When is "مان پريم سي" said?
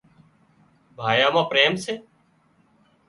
1.33-1.93